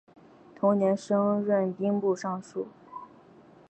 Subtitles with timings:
[0.55, 2.67] 同年升任兵部尚书。